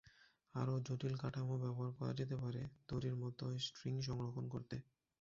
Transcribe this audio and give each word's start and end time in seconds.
আরও 0.55 0.73
জটিল 0.87 1.13
কাঠামো 1.21 1.55
ব্যবহার 1.63 1.91
করা 1.97 2.13
যেতে 2.19 2.35
পারে 2.35 2.61
দড়ির 2.89 3.15
মতো 3.23 3.43
স্ট্রিং 3.65 3.93
সংরক্ষণ 4.07 4.45
করতে। 4.53 4.75